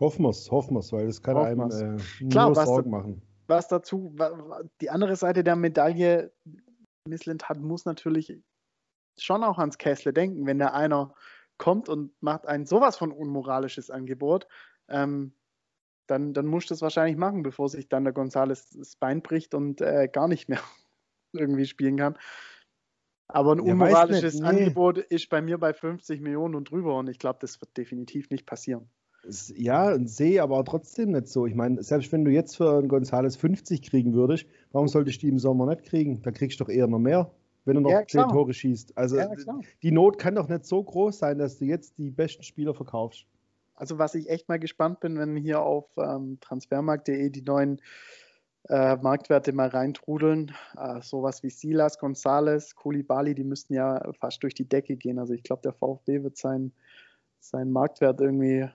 Hoffen 0.00 0.24
wir 0.24 0.30
es, 0.30 0.50
hoffen 0.50 0.74
wir 0.74 0.80
es, 0.80 0.92
weil 0.92 1.06
das 1.06 1.22
kann 1.22 1.36
hoffen 1.36 1.60
einem 1.60 1.98
äh, 1.98 2.28
Klar, 2.28 2.46
nur 2.46 2.64
Sorgen 2.64 2.90
machen. 2.90 3.22
Was 3.46 3.68
dazu, 3.68 4.14
die 4.80 4.90
andere 4.90 5.16
Seite 5.16 5.42
der 5.42 5.56
Medaille, 5.56 6.32
Missland 7.08 7.48
hat, 7.48 7.58
muss 7.58 7.84
natürlich 7.84 8.38
schon 9.18 9.42
auch 9.42 9.58
ans 9.58 9.78
Kessler 9.78 10.12
denken, 10.12 10.46
wenn 10.46 10.58
da 10.58 10.68
einer 10.68 11.14
kommt 11.56 11.88
und 11.88 12.12
macht 12.22 12.46
ein 12.46 12.66
sowas 12.66 12.96
von 12.96 13.10
unmoralisches 13.10 13.90
Angebot, 13.90 14.46
ähm, 14.88 15.32
dann, 16.06 16.32
dann 16.32 16.46
muss 16.46 16.66
das 16.66 16.80
wahrscheinlich 16.80 17.16
machen, 17.16 17.42
bevor 17.42 17.68
sich 17.68 17.88
dann 17.88 18.04
der 18.04 18.12
Gonzales 18.12 18.70
das 18.70 18.96
Bein 18.96 19.22
bricht 19.22 19.54
und 19.54 19.80
äh, 19.80 20.08
gar 20.08 20.28
nicht 20.28 20.48
mehr 20.48 20.60
irgendwie 21.32 21.66
spielen 21.66 21.96
kann. 21.96 22.18
Aber 23.30 23.54
ein 23.54 23.60
unmoralisches 23.60 24.40
nee. 24.40 24.46
Angebot 24.46 24.98
ist 24.98 25.28
bei 25.28 25.42
mir 25.42 25.58
bei 25.58 25.74
50 25.74 26.20
Millionen 26.20 26.54
und 26.54 26.70
drüber 26.70 26.96
und 26.96 27.08
ich 27.08 27.18
glaube, 27.18 27.38
das 27.42 27.60
wird 27.60 27.76
definitiv 27.76 28.30
nicht 28.30 28.46
passieren. 28.46 28.88
Ja, 29.24 29.98
sehe 30.06 30.42
aber 30.42 30.64
trotzdem 30.64 31.12
nicht 31.12 31.28
so. 31.28 31.46
Ich 31.46 31.54
meine, 31.54 31.82
selbst 31.82 32.12
wenn 32.12 32.24
du 32.24 32.30
jetzt 32.30 32.56
für 32.56 32.78
einen 32.78 32.88
Gonzales 32.88 33.36
50 33.36 33.82
kriegen 33.82 34.14
würdest, 34.14 34.46
warum 34.72 34.88
solltest 34.88 35.22
du 35.22 35.26
die 35.26 35.32
im 35.32 35.38
Sommer 35.38 35.66
nicht 35.66 35.84
kriegen? 35.84 36.22
Da 36.22 36.30
kriegst 36.30 36.58
du 36.60 36.64
doch 36.64 36.70
eher 36.70 36.86
noch 36.86 36.98
mehr, 36.98 37.30
wenn 37.64 37.74
du 37.74 37.80
noch 37.80 37.90
ja, 37.90 38.06
10 38.06 38.28
Tore 38.28 38.54
schießt. 38.54 38.96
Also 38.96 39.16
ja, 39.16 39.28
die 39.82 39.92
Not 39.92 40.18
kann 40.18 40.36
doch 40.36 40.48
nicht 40.48 40.64
so 40.64 40.82
groß 40.82 41.18
sein, 41.18 41.38
dass 41.38 41.58
du 41.58 41.64
jetzt 41.64 41.98
die 41.98 42.10
besten 42.10 42.42
Spieler 42.42 42.74
verkaufst. 42.74 43.26
Also 43.74 43.98
was 43.98 44.14
ich 44.14 44.28
echt 44.28 44.48
mal 44.48 44.58
gespannt 44.58 45.00
bin, 45.00 45.18
wenn 45.18 45.36
hier 45.36 45.62
auf 45.62 45.86
ähm, 45.98 46.38
transfermarkt.de 46.40 47.30
die 47.30 47.42
neuen 47.42 47.80
äh, 48.68 48.96
Marktwerte 48.96 49.52
mal 49.52 49.68
reintrudeln. 49.68 50.52
Äh, 50.76 51.00
sowas 51.00 51.42
wie 51.42 51.50
Silas, 51.50 51.98
Gonzales, 51.98 52.74
Koulibaly, 52.74 53.34
die 53.34 53.44
müssten 53.44 53.74
ja 53.74 54.12
fast 54.18 54.42
durch 54.42 54.54
die 54.54 54.68
Decke 54.68 54.96
gehen. 54.96 55.18
Also 55.18 55.34
ich 55.34 55.42
glaube, 55.42 55.62
der 55.62 55.72
VfB 55.72 56.22
wird 56.22 56.36
seinen 56.36 56.72
sein 57.40 57.70
Marktwert 57.70 58.20
irgendwie 58.20 58.68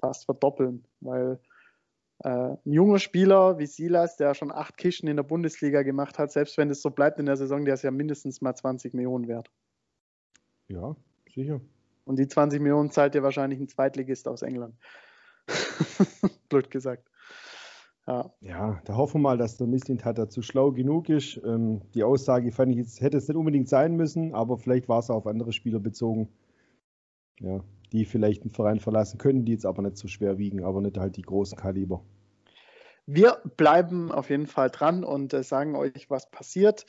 fast 0.00 0.24
verdoppeln, 0.24 0.84
weil 1.00 1.40
äh, 2.24 2.28
ein 2.28 2.72
junger 2.72 2.98
Spieler 2.98 3.58
wie 3.58 3.66
Silas, 3.66 4.16
der 4.16 4.34
schon 4.34 4.50
acht 4.50 4.76
Kisten 4.76 5.08
in 5.08 5.16
der 5.16 5.22
Bundesliga 5.22 5.82
gemacht 5.82 6.18
hat, 6.18 6.32
selbst 6.32 6.58
wenn 6.58 6.70
es 6.70 6.82
so 6.82 6.90
bleibt 6.90 7.18
in 7.20 7.26
der 7.26 7.36
Saison, 7.36 7.64
der 7.64 7.74
ist 7.74 7.82
ja 7.82 7.90
mindestens 7.90 8.40
mal 8.40 8.54
20 8.54 8.94
Millionen 8.94 9.28
wert. 9.28 9.50
Ja, 10.68 10.96
sicher. 11.32 11.60
Und 12.04 12.18
die 12.18 12.26
20 12.26 12.60
Millionen 12.60 12.90
zahlt 12.90 13.14
ja 13.14 13.22
wahrscheinlich 13.22 13.60
ein 13.60 13.68
Zweitligist 13.68 14.28
aus 14.28 14.42
England. 14.42 14.74
Blöd 16.48 16.70
gesagt. 16.70 17.08
Ja. 18.06 18.32
ja, 18.40 18.80
da 18.86 18.96
hoffen 18.96 19.20
wir 19.20 19.28
mal, 19.28 19.36
dass 19.36 19.58
der 19.58 19.66
Misslint 19.66 20.02
dazu 20.06 20.40
schlau 20.40 20.72
genug 20.72 21.10
ist. 21.10 21.38
Ähm, 21.44 21.82
die 21.92 22.02
Aussage 22.02 22.52
fand 22.52 22.72
ich 22.72 22.78
jetzt, 22.78 23.02
hätte 23.02 23.18
es 23.18 23.28
nicht 23.28 23.36
unbedingt 23.36 23.68
sein 23.68 23.96
müssen, 23.96 24.34
aber 24.34 24.56
vielleicht 24.56 24.88
war 24.88 25.00
es 25.00 25.10
auf 25.10 25.26
andere 25.26 25.52
Spieler 25.52 25.78
bezogen, 25.78 26.30
ja, 27.38 27.62
die 27.92 28.04
vielleicht 28.04 28.42
einen 28.42 28.50
Verein 28.50 28.80
verlassen 28.80 29.18
können, 29.18 29.44
die 29.44 29.52
jetzt 29.52 29.66
aber 29.66 29.82
nicht 29.82 29.96
so 29.96 30.08
schwer 30.08 30.38
wiegen, 30.38 30.64
aber 30.64 30.80
nicht 30.80 30.98
halt 30.98 31.16
die 31.16 31.22
großen 31.22 31.58
Kaliber. 31.58 32.02
Wir 33.06 33.40
bleiben 33.56 34.12
auf 34.12 34.28
jeden 34.28 34.46
Fall 34.46 34.70
dran 34.70 35.02
und 35.02 35.32
äh, 35.32 35.42
sagen 35.42 35.76
euch, 35.76 36.10
was 36.10 36.30
passiert. 36.30 36.84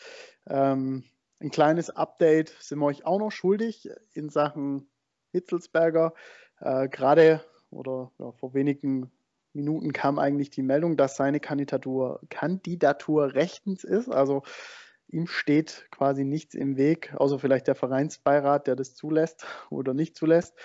Ähm, 0.47 1.03
ein 1.39 1.49
kleines 1.49 1.89
Update 1.89 2.49
sind 2.59 2.79
wir 2.79 2.87
euch 2.87 3.05
auch 3.05 3.19
noch 3.19 3.31
schuldig 3.31 3.89
in 4.13 4.29
Sachen 4.29 4.89
Hitzelsberger. 5.31 6.13
Äh, 6.59 6.89
Gerade 6.89 7.41
oder 7.69 8.11
ja, 8.19 8.31
vor 8.33 8.53
wenigen 8.53 9.09
Minuten 9.53 9.93
kam 9.93 10.19
eigentlich 10.19 10.49
die 10.49 10.61
Meldung, 10.61 10.97
dass 10.97 11.15
seine 11.15 11.39
Kandidatur, 11.39 12.19
Kandidatur 12.29 13.33
rechtens 13.33 13.83
ist. 13.83 14.09
Also 14.09 14.43
ihm 15.07 15.27
steht 15.27 15.87
quasi 15.91 16.23
nichts 16.23 16.53
im 16.53 16.77
Weg, 16.77 17.13
außer 17.15 17.39
vielleicht 17.39 17.67
der 17.67 17.75
Vereinsbeirat, 17.75 18.67
der 18.67 18.75
das 18.75 18.93
zulässt 18.95 19.45
oder 19.69 19.93
nicht 19.93 20.15
zulässt. 20.15 20.55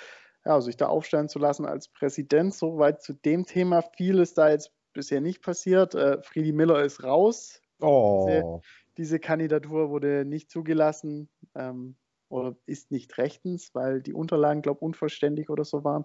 Ja, 0.44 0.60
sich 0.60 0.76
da 0.76 0.86
aufstellen 0.86 1.28
zu 1.28 1.38
lassen 1.38 1.64
als 1.64 1.88
Präsident. 1.88 2.54
Soweit 2.54 3.02
zu 3.02 3.14
dem 3.14 3.46
Thema. 3.46 3.82
Viel 3.96 4.18
ist 4.18 4.36
da 4.38 4.50
jetzt 4.50 4.72
bisher 4.92 5.20
nicht 5.20 5.42
passiert. 5.42 5.94
Äh, 5.94 6.22
Friedi 6.22 6.52
Miller 6.52 6.82
ist 6.82 7.02
raus. 7.02 7.60
Oh. 7.80 8.26
Diese, 8.28 8.60
diese, 8.98 9.18
Kandidatur 9.18 9.90
wurde 9.90 10.24
nicht 10.24 10.50
zugelassen. 10.50 11.28
Ähm, 11.54 11.96
oder 12.28 12.56
ist 12.66 12.90
nicht 12.90 13.16
rechtens, 13.18 13.74
weil 13.74 14.02
die 14.02 14.12
Unterlagen, 14.12 14.62
glaube 14.62 14.78
ich, 14.78 14.82
unvollständig 14.82 15.50
oder 15.50 15.64
so 15.64 15.84
waren. 15.84 16.04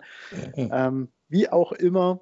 ähm, 0.56 1.12
wie 1.28 1.50
auch 1.50 1.72
immer, 1.72 2.22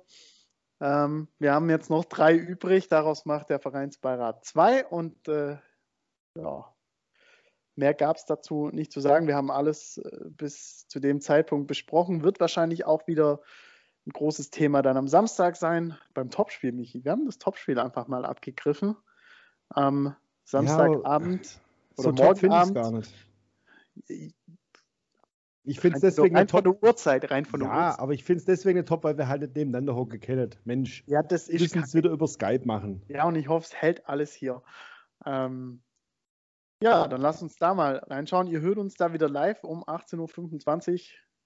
ähm, 0.79 1.27
wir 1.39 1.53
haben 1.53 1.69
jetzt 1.69 1.89
noch 1.89 2.05
drei 2.05 2.35
übrig, 2.35 2.87
daraus 2.87 3.25
macht 3.25 3.49
der 3.49 3.59
Vereinsbeirat 3.59 4.45
zwei 4.45 4.85
und 4.85 5.27
äh, 5.27 5.57
ja, 6.35 6.73
mehr 7.77 7.93
gab 7.93 8.17
es 8.17 8.25
dazu 8.25 8.69
nicht 8.71 8.91
zu 8.91 8.99
sagen. 8.99 9.27
Wir 9.27 9.35
haben 9.35 9.51
alles 9.51 9.97
äh, 9.97 10.29
bis 10.29 10.87
zu 10.87 10.99
dem 10.99 11.21
Zeitpunkt 11.21 11.67
besprochen, 11.67 12.23
wird 12.23 12.39
wahrscheinlich 12.39 12.85
auch 12.85 13.07
wieder 13.07 13.41
ein 14.05 14.11
großes 14.11 14.49
Thema 14.49 14.81
dann 14.81 14.97
am 14.97 15.07
Samstag 15.07 15.57
sein, 15.57 15.97
beim 16.13 16.29
Topspiel, 16.29 16.71
Michi. 16.71 17.03
Wir 17.03 17.11
haben 17.11 17.25
das 17.25 17.37
Topspiel 17.37 17.77
einfach 17.79 18.07
mal 18.07 18.25
abgegriffen. 18.25 18.95
Am 19.69 20.15
Samstagabend 20.45 21.45
ja, 21.45 21.59
oder 21.97 22.17
so 22.17 22.23
morgen 22.23 22.51
Abend. 22.51 22.75
gar 22.75 22.91
nicht. 22.91 23.13
Ich 25.63 25.81
finde 25.81 25.97
es 25.97 26.01
deswegen 26.01 26.37
rein 26.37 26.47
top. 26.47 26.63
von 26.63 26.71
der 26.71 26.83
Uhrzeit, 26.83 27.29
rein 27.29 27.43
von 27.43 27.59
ja, 27.59 27.67
der 27.67 27.75
Uhrzeit. 27.75 27.99
aber 27.99 28.13
ich 28.13 28.23
finde 28.23 28.39
es 28.39 28.45
deswegen 28.45 28.85
top, 28.85 29.03
weil 29.03 29.17
wir 29.17 29.27
halt 29.27 29.41
nebeneinander 29.41 29.95
hocken 29.95 30.21
kennen. 30.21 30.55
Mensch, 30.63 31.03
ja, 31.07 31.21
das 31.21 31.49
ist 31.49 31.59
müssen 31.59 31.83
es 31.83 31.93
wieder 31.93 32.09
über 32.09 32.27
Skype 32.27 32.61
machen. 32.63 33.01
Ja, 33.09 33.25
und 33.25 33.35
ich 33.35 33.49
hoffe, 33.49 33.65
es 33.65 33.75
hält 33.75 34.07
alles 34.07 34.33
hier. 34.33 34.61
Ähm, 35.25 35.81
ja, 36.81 37.07
dann 37.07 37.21
lasst 37.21 37.41
uns 37.41 37.55
da 37.55 37.73
mal 37.73 37.97
reinschauen. 38.07 38.47
Ihr 38.47 38.61
hört 38.61 38.77
uns 38.77 38.95
da 38.95 39.13
wieder 39.13 39.29
live 39.29 39.63
um 39.63 39.83
18.25 39.83 40.93
Uhr 40.93 40.99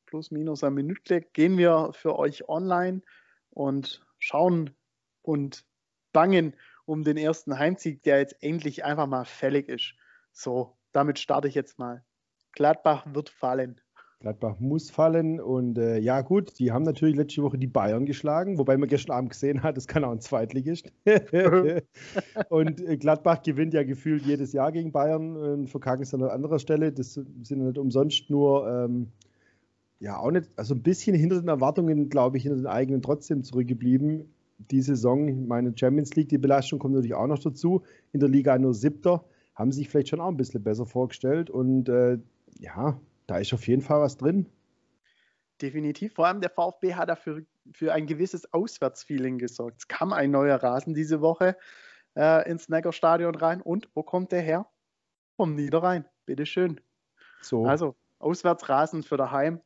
plus 0.05 0.31
minus 0.31 0.63
ein 0.63 0.73
Minütle. 0.73 1.21
Gehen 1.21 1.57
wir 1.57 1.91
für 1.93 2.17
euch 2.19 2.47
online 2.49 3.01
und 3.49 4.05
schauen 4.19 4.75
und 5.21 5.65
bangen 6.13 6.55
um 6.85 7.03
den 7.03 7.17
ersten 7.17 7.57
Heimsieg, 7.57 8.03
der 8.03 8.19
jetzt 8.19 8.43
endlich 8.43 8.83
einfach 8.83 9.07
mal 9.07 9.25
fällig 9.25 9.69
ist. 9.69 9.95
So, 10.31 10.77
damit 10.91 11.19
starte 11.19 11.47
ich 11.47 11.55
jetzt 11.55 11.79
mal. 11.79 12.03
Gladbach 12.51 13.05
wird 13.07 13.29
fallen. 13.29 13.80
Gladbach 14.21 14.59
muss 14.59 14.91
fallen 14.91 15.39
und 15.39 15.79
äh, 15.79 15.97
ja 15.97 16.21
gut, 16.21 16.59
die 16.59 16.71
haben 16.71 16.83
natürlich 16.83 17.15
letzte 17.15 17.41
Woche 17.41 17.57
die 17.57 17.67
Bayern 17.67 18.05
geschlagen, 18.05 18.59
wobei 18.59 18.77
man 18.77 18.87
gestern 18.87 19.17
Abend 19.17 19.31
gesehen 19.31 19.63
hat, 19.63 19.77
das 19.77 19.87
kann 19.87 20.03
auch 20.03 20.11
ein 20.11 20.21
Zweitligist. 20.21 20.93
und 22.49 22.87
äh, 22.87 22.97
Gladbach 22.97 23.41
gewinnt 23.41 23.73
ja 23.73 23.83
gefühlt 23.83 24.23
jedes 24.23 24.53
Jahr 24.53 24.71
gegen 24.71 24.91
Bayern 24.91 25.35
und 25.35 25.69
verkacken 25.69 26.03
es 26.03 26.11
dann 26.11 26.21
an 26.21 26.29
anderer 26.29 26.59
Stelle. 26.59 26.91
Das 26.91 27.15
sind 27.15 27.65
nicht 27.65 27.79
umsonst 27.79 28.29
nur, 28.29 28.69
ähm, 28.69 29.07
ja 29.99 30.19
auch 30.19 30.29
nicht, 30.29 30.51
also 30.55 30.75
ein 30.75 30.83
bisschen 30.83 31.15
hinter 31.15 31.39
den 31.39 31.47
Erwartungen, 31.47 32.09
glaube 32.09 32.37
ich, 32.37 32.43
hinter 32.43 32.57
den 32.57 32.67
eigenen 32.67 33.01
trotzdem 33.01 33.43
zurückgeblieben. 33.43 34.31
Die 34.69 34.81
Saison, 34.81 35.47
meine 35.47 35.73
Champions 35.75 36.15
League, 36.15 36.29
die 36.29 36.37
Belastung 36.37 36.77
kommt 36.77 36.93
natürlich 36.93 37.15
auch 37.15 37.25
noch 37.25 37.39
dazu. 37.39 37.81
In 38.13 38.19
der 38.19 38.29
Liga 38.29 38.57
nur 38.59 38.75
siebter, 38.75 39.25
haben 39.55 39.71
sich 39.71 39.89
vielleicht 39.89 40.09
schon 40.09 40.21
auch 40.21 40.27
ein 40.27 40.37
bisschen 40.37 40.61
besser 40.61 40.85
vorgestellt 40.85 41.49
und 41.49 41.89
äh, 41.89 42.19
ja, 42.59 42.99
da 43.31 43.37
ist 43.37 43.53
auf 43.53 43.65
jeden 43.65 43.81
Fall 43.81 44.01
was 44.01 44.17
drin. 44.17 44.45
Definitiv. 45.61 46.15
Vor 46.15 46.27
allem 46.27 46.41
der 46.41 46.49
VfB 46.49 46.95
hat 46.95 47.07
dafür 47.07 47.43
für 47.71 47.93
ein 47.93 48.05
gewisses 48.05 48.51
Auswärtsfeeling 48.51 49.37
gesorgt. 49.37 49.77
Es 49.79 49.87
kam 49.87 50.11
ein 50.11 50.31
neuer 50.31 50.61
Rasen 50.61 50.93
diese 50.93 51.21
Woche 51.21 51.55
äh, 52.17 52.49
ins 52.49 52.67
Neckar-Stadion 52.67 53.35
rein. 53.35 53.61
Und 53.61 53.89
wo 53.93 54.03
kommt 54.03 54.33
der 54.33 54.41
her? 54.41 54.67
Vom 55.37 55.55
Niederrhein. 55.55 56.03
Bitteschön. 56.25 56.81
So. 57.41 57.65
Also 57.65 57.95
Auswärtsrasen 58.19 59.01
für 59.01 59.15
daheim. 59.15 59.61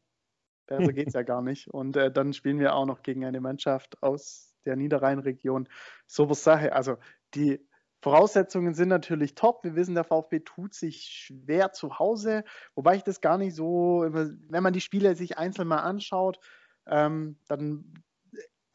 Besser 0.67 0.93
geht 0.93 1.07
es 1.07 1.13
ja 1.15 1.23
gar 1.23 1.41
nicht. 1.41 1.67
Und 1.67 1.97
äh, 1.97 2.11
dann 2.11 2.33
spielen 2.33 2.59
wir 2.59 2.75
auch 2.75 2.85
noch 2.85 3.01
gegen 3.01 3.25
eine 3.25 3.41
Mannschaft 3.41 4.03
aus 4.03 4.53
der 4.65 4.75
Niederrhein-Region. 4.75 5.67
So 6.05 6.29
was 6.29 6.43
Sache. 6.43 6.73
Also 6.73 6.97
die 7.33 7.64
Voraussetzungen 8.05 8.75
sind 8.75 8.89
natürlich 8.89 9.33
top. 9.33 9.63
Wir 9.63 9.75
wissen, 9.75 9.95
der 9.95 10.03
VfB 10.03 10.41
tut 10.41 10.75
sich 10.75 11.05
schwer 11.05 11.71
zu 11.71 11.97
Hause, 11.97 12.43
wobei 12.75 12.97
ich 12.97 13.03
das 13.03 13.19
gar 13.19 13.39
nicht 13.39 13.55
so, 13.55 14.05
wenn 14.07 14.61
man 14.61 14.73
die 14.73 14.81
Spiele 14.81 15.15
sich 15.15 15.39
einzeln 15.39 15.67
mal 15.67 15.79
anschaut, 15.79 16.39
ähm, 16.85 17.39
dann 17.47 17.95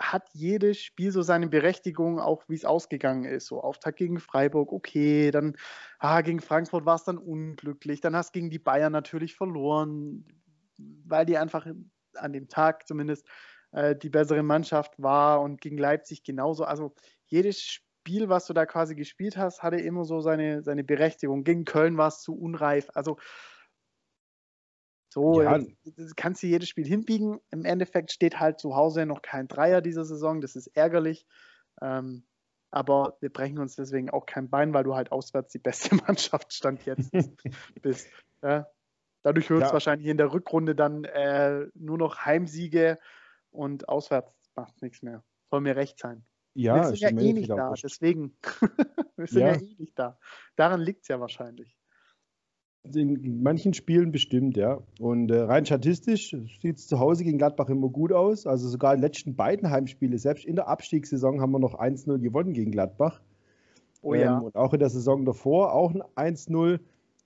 hat 0.00 0.28
jedes 0.32 0.80
Spiel 0.80 1.12
so 1.12 1.22
seine 1.22 1.46
Berechtigung, 1.46 2.18
auch 2.18 2.42
wie 2.49 2.56
es 2.56 2.64
ausgegangen 2.64 3.22
ist. 3.22 3.46
So 3.46 3.60
Auftakt 3.62 3.99
gegen 3.99 4.18
Freiburg, 4.18 4.72
okay, 4.72 5.30
dann 5.30 5.54
ah, 6.00 6.22
gegen 6.22 6.40
Frankfurt 6.40 6.84
war 6.84 6.96
es 6.96 7.04
dann 7.04 7.16
unglücklich, 7.16 8.00
dann 8.00 8.16
hast 8.16 8.34
du 8.34 8.40
gegen 8.40 8.50
die 8.50 8.58
Bayern 8.58 8.90
natürlich 8.90 9.37
verloren, 9.37 10.26
weil 10.76 11.25
die 11.25 11.38
einfach 11.38 11.68
an 12.16 12.32
dem 12.32 12.49
Tag 12.49 12.88
zumindest 12.88 13.28
äh, 13.70 13.94
die 13.94 14.10
bessere 14.10 14.42
Mannschaft 14.42 15.00
war 15.00 15.40
und 15.40 15.60
gegen 15.60 15.78
Leipzig 15.78 16.25
genauso. 16.25 16.64
Also 16.64 16.96
jedes 17.26 17.62
Spiel 17.62 17.89
Spiel, 18.00 18.28
was 18.28 18.47
du 18.47 18.54
da 18.54 18.64
quasi 18.64 18.95
gespielt 18.95 19.37
hast, 19.37 19.62
hatte 19.62 19.76
immer 19.76 20.04
so 20.04 20.21
seine, 20.21 20.62
seine 20.62 20.85
Berechtigung. 20.85 21.45
Gegen 21.45 21.64
Köln 21.64 21.99
war 21.99 22.09
es 22.09 22.21
zu 22.21 22.35
unreif. 22.35 22.88
Also 22.95 23.19
so, 25.12 25.42
ja. 25.42 25.59
kannst 26.16 26.42
du 26.42 26.47
jedes 26.47 26.69
Spiel 26.69 26.87
hinbiegen. 26.87 27.40
Im 27.50 27.64
Endeffekt 27.64 28.12
steht 28.12 28.38
halt 28.38 28.61
zu 28.61 28.76
Hause 28.76 29.07
noch 29.07 29.23
kein 29.23 29.49
Dreier 29.49 29.83
dieser 29.83 30.04
Saison. 30.04 30.40
Das 30.40 30.57
ist 30.57 30.69
ärgerlich. 30.69 31.26
Ähm, 31.83 32.25
aber 32.71 33.19
wir 33.21 33.30
brechen 33.30 33.59
uns 33.59 33.75
deswegen 33.75 34.11
auch 34.11 34.25
kein 34.25 34.49
Bein, 34.49 34.73
weil 34.73 34.85
du 34.85 34.95
halt 34.95 35.12
auswärts 35.12 35.52
die 35.52 35.59
beste 35.59 35.95
Mannschaft 36.07 36.52
stand 36.52 36.87
jetzt 36.87 37.11
bist. 37.83 38.09
Ja. 38.42 38.66
Dadurch 39.23 39.50
wird 39.50 39.62
es 39.62 39.69
ja. 39.69 39.73
wahrscheinlich 39.75 40.09
in 40.09 40.16
der 40.16 40.33
Rückrunde 40.33 40.75
dann 40.75 41.04
äh, 41.04 41.66
nur 41.75 41.99
noch 41.99 42.25
Heimsiege 42.25 42.99
und 43.50 43.88
auswärts 43.88 44.33
macht 44.54 44.80
nichts 44.80 45.02
mehr. 45.02 45.23
Soll 45.50 45.61
mir 45.61 45.76
recht 45.76 45.99
sein. 45.99 46.25
Ja, 46.61 46.90
wir 46.90 46.97
sind 46.97 47.19
ja 47.19 47.26
eh 47.26 47.33
nicht 47.33 47.50
da, 47.50 47.73
deswegen. 47.83 48.33
wir 49.17 49.26
sind 49.26 49.40
ja. 49.40 49.52
ja 49.55 49.61
eh 49.61 49.75
nicht 49.79 49.99
da. 49.99 50.19
Daran 50.57 50.81
liegt 50.81 51.02
es 51.02 51.09
ja 51.09 51.19
wahrscheinlich. 51.21 51.76
In 52.95 53.43
manchen 53.43 53.75
Spielen 53.75 54.11
bestimmt, 54.11 54.57
ja. 54.57 54.83
Und 54.99 55.31
äh, 55.31 55.40
rein 55.40 55.67
statistisch 55.67 56.35
sieht 56.62 56.79
es 56.79 56.87
zu 56.87 56.99
Hause 56.99 57.25
gegen 57.25 57.38
Gladbach 57.38 57.69
immer 57.69 57.88
gut 57.88 58.12
aus. 58.12 58.47
Also 58.47 58.69
sogar 58.69 58.97
die 58.97 59.02
letzten 59.02 59.37
beiden 59.37 59.71
Heimspiele, 59.71 60.19
selbst 60.19 60.47
in 60.47 60.57
der 60.57 60.69
Abstiegssaison 60.69 61.40
haben 61.40 61.52
wir 61.52 61.59
noch 61.59 61.79
1-0 61.79 62.19
gewonnen 62.19 62.55
gegen 62.55 62.71
Gladbach. 62.71 63.21
Oh 64.02 64.14
ja. 64.14 64.38
Ähm, 64.38 64.45
und 64.45 64.57
auch 64.57 64.73
in 64.73 64.81
der 64.81 64.88
Saison 64.88 65.25
davor 65.25 65.75
auch 65.75 65.95
ein 66.14 66.35
1-0 66.35 66.81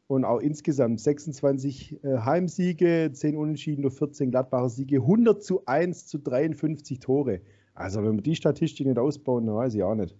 und 0.06 0.24
auch 0.24 0.40
insgesamt 0.40 1.00
26 1.00 2.04
äh, 2.04 2.18
Heimsiege, 2.18 3.10
10 3.12 3.36
Unentschieden, 3.36 3.82
nur 3.82 3.92
14 3.92 4.30
Gladbacher 4.30 4.68
Siege, 4.68 4.96
100 4.96 5.42
zu 5.42 5.64
1 5.66 6.06
zu 6.06 6.18
53 6.18 6.98
Tore. 6.98 7.40
Also 7.74 8.02
wenn 8.02 8.14
wir 8.14 8.22
die 8.22 8.36
Statistik 8.36 8.86
nicht 8.86 8.98
ausbauen, 8.98 9.46
dann 9.46 9.56
weiß 9.56 9.74
ich 9.74 9.82
auch 9.82 9.94
nicht. 9.94 10.16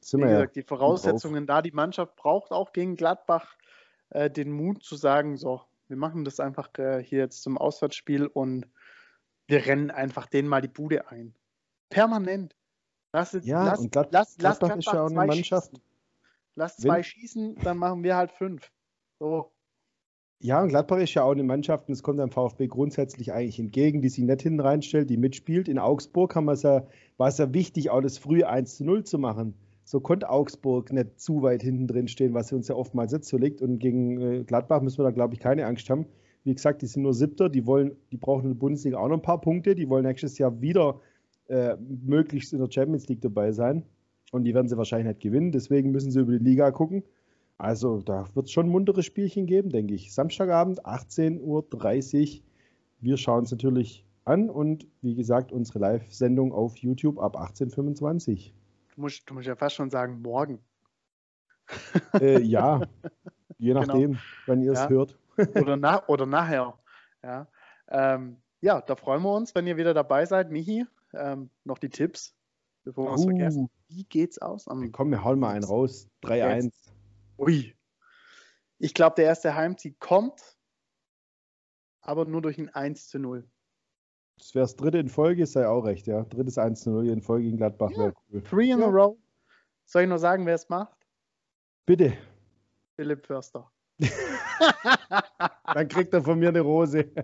Sind 0.00 0.20
Wie 0.20 0.24
gesagt, 0.24 0.56
ja 0.56 0.62
die 0.62 0.66
Voraussetzungen 0.66 1.46
da, 1.46 1.60
die 1.60 1.72
Mannschaft 1.72 2.14
braucht 2.16 2.52
auch 2.52 2.72
gegen 2.72 2.96
Gladbach 2.96 3.56
äh, 4.10 4.30
den 4.30 4.52
Mut 4.52 4.82
zu 4.82 4.96
sagen, 4.96 5.36
so, 5.36 5.62
wir 5.88 5.96
machen 5.96 6.24
das 6.24 6.38
einfach 6.40 6.70
äh, 6.78 7.02
hier 7.02 7.18
jetzt 7.18 7.42
zum 7.42 7.58
Auswärtsspiel 7.58 8.26
und 8.26 8.66
wir 9.48 9.66
rennen 9.66 9.90
einfach 9.90 10.26
denen 10.26 10.48
mal 10.48 10.60
die 10.60 10.68
Bude 10.68 11.08
ein. 11.08 11.34
Permanent. 11.88 12.54
Lass, 13.12 13.32
ja, 13.42 13.64
lass, 13.64 13.80
und 13.80 13.92
Glad 13.92 14.12
lass, 14.12 14.36
Gladbach, 14.36 14.68
Gladbach 14.68 14.78
ist 14.78 14.86
ja 14.86 15.02
auch 15.02 15.06
eine 15.06 15.26
Mannschaft. 15.26 15.70
Schießen. 15.70 15.82
Lass 16.54 16.76
zwei 16.76 16.96
Wenn, 16.96 17.04
schießen, 17.04 17.54
dann 17.62 17.78
machen 17.78 18.02
wir 18.02 18.16
halt 18.16 18.32
fünf. 18.32 18.70
So. 19.18 19.50
Ja, 20.40 20.62
und 20.62 20.68
Gladbach 20.68 20.98
ist 20.98 21.14
ja 21.14 21.24
auch 21.24 21.32
eine 21.32 21.42
Mannschaft, 21.42 21.88
und 21.88 21.94
es 21.94 22.02
kommt 22.04 22.20
dem 22.20 22.30
VfB 22.30 22.68
grundsätzlich 22.68 23.32
eigentlich 23.32 23.58
entgegen, 23.58 24.02
die 24.02 24.08
sich 24.08 24.22
nicht 24.22 24.42
hinten 24.42 24.60
reinstellt, 24.60 25.10
die 25.10 25.16
mitspielt. 25.16 25.68
In 25.68 25.80
Augsburg 25.80 26.36
haben 26.36 26.48
ja, 26.48 26.86
war 27.16 27.28
es 27.28 27.38
ja 27.38 27.52
wichtig, 27.52 27.90
auch 27.90 28.00
das 28.00 28.18
frühe 28.18 28.48
1 28.48 28.76
zu 28.76 28.84
0 28.84 29.02
zu 29.02 29.18
machen. 29.18 29.54
So 29.82 29.98
konnte 29.98 30.30
Augsburg 30.30 30.92
nicht 30.92 31.18
zu 31.18 31.42
weit 31.42 31.62
hinten 31.62 31.88
drin 31.88 32.06
stehen, 32.06 32.34
was 32.34 32.52
uns 32.52 32.68
ja 32.68 32.76
oftmals 32.76 33.10
jetzt 33.10 33.28
so 33.28 33.36
liegt. 33.36 33.62
Und 33.62 33.80
gegen 33.80 34.20
äh, 34.20 34.44
Gladbach 34.44 34.80
müssen 34.80 34.98
wir 34.98 35.04
da, 35.04 35.10
glaube 35.10 35.34
ich, 35.34 35.40
keine 35.40 35.66
Angst 35.66 35.90
haben. 35.90 36.06
Wie 36.44 36.54
gesagt, 36.54 36.82
die 36.82 36.86
sind 36.86 37.02
nur 37.02 37.14
Siebter, 37.14 37.48
die 37.48 37.66
wollen, 37.66 37.96
die 38.12 38.16
brauchen 38.16 38.44
in 38.44 38.50
der 38.50 38.58
Bundesliga 38.58 38.98
auch 38.98 39.08
noch 39.08 39.16
ein 39.16 39.22
paar 39.22 39.40
Punkte, 39.40 39.74
die 39.74 39.88
wollen 39.88 40.04
nächstes 40.04 40.38
Jahr 40.38 40.60
wieder 40.60 41.00
äh, 41.48 41.74
möglichst 41.80 42.52
in 42.52 42.60
der 42.60 42.70
Champions 42.70 43.08
League 43.08 43.22
dabei 43.22 43.50
sein. 43.50 43.82
Und 44.30 44.44
die 44.44 44.54
werden 44.54 44.68
sie 44.68 44.76
wahrscheinlich 44.76 45.08
nicht 45.08 45.20
gewinnen, 45.20 45.50
deswegen 45.50 45.90
müssen 45.90 46.12
sie 46.12 46.20
über 46.20 46.38
die 46.38 46.44
Liga 46.44 46.70
gucken. 46.70 47.02
Also 47.58 48.00
da 48.00 48.24
wird 48.34 48.46
es 48.46 48.52
schon 48.52 48.66
ein 48.66 48.72
munteres 48.72 49.04
Spielchen 49.04 49.46
geben, 49.46 49.70
denke 49.70 49.94
ich. 49.94 50.14
Samstagabend, 50.14 50.86
18.30 50.86 51.40
Uhr. 51.42 52.42
Wir 53.00 53.16
schauen 53.16 53.44
es 53.44 53.50
natürlich 53.50 54.06
an 54.24 54.48
und 54.48 54.86
wie 55.02 55.16
gesagt, 55.16 55.50
unsere 55.50 55.80
Live-Sendung 55.80 56.52
auf 56.52 56.76
YouTube 56.76 57.18
ab 57.18 57.36
18.25 57.36 58.52
Du 58.94 59.00
musst, 59.00 59.28
du 59.28 59.34
musst 59.34 59.46
ja 59.46 59.56
fast 59.56 59.74
schon 59.74 59.90
sagen, 59.90 60.22
morgen. 60.22 60.60
Äh, 62.20 62.40
ja, 62.42 62.80
je 63.58 63.68
genau. 63.72 63.80
nachdem, 63.80 64.12
genau. 64.12 64.22
wenn 64.46 64.62
ihr 64.62 64.72
es 64.72 64.80
ja. 64.80 64.88
hört. 64.88 65.18
oder, 65.54 65.76
na, 65.76 66.06
oder 66.08 66.26
nachher. 66.26 66.78
Ja. 67.22 67.48
Ähm, 67.88 68.36
ja, 68.60 68.80
da 68.80 68.96
freuen 68.96 69.22
wir 69.22 69.34
uns, 69.34 69.54
wenn 69.54 69.66
ihr 69.66 69.76
wieder 69.76 69.94
dabei 69.94 70.26
seid. 70.26 70.50
Michi, 70.50 70.84
ähm, 71.14 71.50
noch 71.64 71.78
die 71.78 71.90
Tipps, 71.90 72.34
bevor 72.84 73.06
wir 73.06 73.10
uh. 73.12 73.14
es 73.14 73.24
vergessen. 73.24 73.70
Wie 73.88 74.04
geht's 74.04 74.38
aus? 74.38 74.68
Am 74.68 74.90
Komm, 74.92 75.10
wir 75.10 75.24
hauen 75.24 75.38
mal 75.38 75.54
einen 75.54 75.64
raus. 75.64 76.08
3-1. 76.24 76.72
Ui. 77.38 77.74
Ich 78.78 78.94
glaube, 78.94 79.14
der 79.16 79.26
erste 79.26 79.54
Heimsieg 79.54 79.98
kommt, 79.98 80.58
aber 82.00 82.24
nur 82.24 82.42
durch 82.42 82.58
ein 82.58 82.68
1 82.68 83.08
zu 83.08 83.18
0. 83.18 83.48
Das 84.38 84.54
wäre 84.54 84.64
das 84.64 84.76
dritte 84.76 84.98
in 84.98 85.08
Folge, 85.08 85.46
sei 85.46 85.66
auch 85.66 85.84
recht, 85.84 86.06
ja. 86.06 86.22
Drittes 86.24 86.58
1 86.58 86.82
zu 86.82 86.90
0 86.90 87.08
in 87.08 87.22
Folge 87.22 87.48
in 87.48 87.56
Gladbach 87.56 87.90
ja. 87.90 87.98
wäre 87.98 88.14
cool. 88.30 88.42
Three 88.42 88.70
in 88.70 88.80
ja. 88.80 88.86
a 88.86 88.88
row. 88.88 89.16
Soll 89.86 90.02
ich 90.02 90.08
nur 90.08 90.18
sagen, 90.18 90.46
wer 90.46 90.54
es 90.54 90.68
macht? 90.68 90.96
Bitte. 91.86 92.16
Philipp 92.96 93.26
Förster. 93.26 93.70
Dann 95.74 95.88
kriegt 95.88 96.12
er 96.12 96.22
von 96.22 96.38
mir 96.38 96.48
eine 96.48 96.60
Rose. 96.60 97.10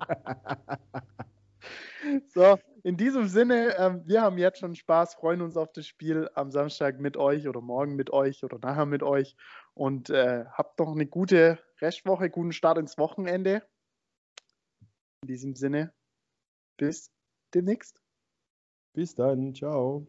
so, 2.29 2.59
in 2.83 2.97
diesem 2.97 3.29
Sinne, 3.29 3.77
ähm, 3.79 4.03
wir 4.07 4.23
haben 4.23 4.39
jetzt 4.39 4.59
schon 4.59 4.75
Spaß, 4.75 5.15
freuen 5.15 5.41
uns 5.41 5.57
auf 5.57 5.73
das 5.73 5.87
Spiel 5.87 6.29
am 6.35 6.51
Samstag 6.51 7.01
mit 7.01 7.17
euch 7.17 7.49
oder 7.49 7.61
morgen 7.61 7.97
mit 7.97 8.11
euch 8.11 8.43
oder 8.45 8.59
nachher 8.59 8.87
mit 8.87 9.03
euch 9.03 9.37
und 9.75 10.11
äh, 10.11 10.45
habt 10.47 10.79
noch 10.79 10.93
eine 10.93 11.07
gute 11.07 11.59
Restwoche, 11.81 12.31
guten 12.31 12.53
Start 12.53 12.79
ins 12.79 12.97
Wochenende. 12.97 13.63
In 15.23 15.29
diesem 15.29 15.55
Sinne, 15.55 15.93
bis 16.77 17.11
demnächst. 17.53 18.01
Bis 18.95 19.15
dann, 19.15 19.55
ciao. 19.55 20.07